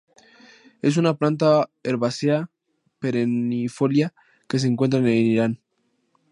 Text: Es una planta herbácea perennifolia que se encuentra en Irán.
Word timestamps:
Es 0.81 0.97
una 0.97 1.15
planta 1.15 1.69
herbácea 1.83 2.49
perennifolia 2.97 4.15
que 4.47 4.57
se 4.57 4.65
encuentra 4.65 4.99
en 4.99 5.05
Irán. 5.07 5.59